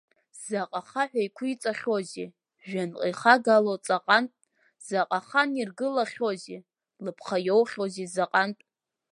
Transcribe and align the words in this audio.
Заҟа 0.47 0.81
хаҳә 0.89 1.15
еиқәиҵахьоузеи, 1.21 2.27
жәҩанҟа 2.67 3.05
ихагало 3.11 3.73
ҵаҟантә, 3.85 4.35
заҟа 4.87 5.19
хан 5.27 5.49
иргылахьоузеи, 5.59 6.59
лыԥха 7.03 7.37
иоухьоузеи 7.47 8.07
заҟантә! 8.15 8.63